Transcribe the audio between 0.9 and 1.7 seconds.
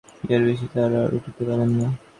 আর উঠিতে পারে